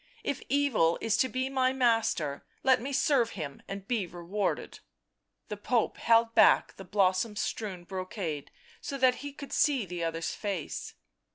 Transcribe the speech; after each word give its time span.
If 0.23 0.41
Evil 0.49 0.97
is 0.99 1.15
to 1.17 1.29
be 1.29 1.47
my 1.47 1.73
master, 1.73 2.43
let 2.63 2.81
me 2.81 2.91
serve 2.91 3.33
him... 3.37 3.61
and 3.67 3.87
be 3.87 4.07
rewarded." 4.07 4.79
The 5.47 5.57
Pope 5.57 5.97
held 5.97 6.33
back 6.33 6.75
the 6.77 6.83
blossom 6.83 7.35
strewn 7.35 7.83
brocade 7.83 8.49
so 8.81 8.97
that 8.97 9.17
he 9.21 9.31
could 9.31 9.53
see 9.53 9.85
the 9.85 10.03
other's 10.03 10.33
face. 10.33 10.95